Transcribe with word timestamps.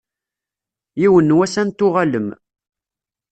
Yiwen 1.01 1.29
n 1.33 1.37
wass 1.37 1.55
ad 1.61 1.65
n-tuɣalem. 1.67 2.27